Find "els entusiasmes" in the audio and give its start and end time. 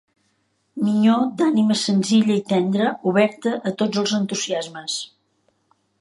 4.05-5.01